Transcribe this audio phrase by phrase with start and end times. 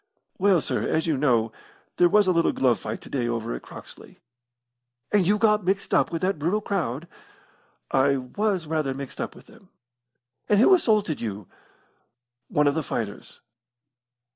[0.39, 1.51] "Well, sir, as you know,
[1.97, 4.17] there was a little glove fight to day over at Croxley."
[5.11, 7.07] "And you got mixed up with that brutal crowd?"
[7.91, 9.69] "I was rather mixed up with them."
[10.49, 11.45] "And who assaulted you?"
[12.47, 13.41] "One of the fighters."